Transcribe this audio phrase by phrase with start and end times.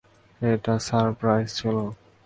[0.41, 1.77] এটা সারপ্রাইজ ছিল!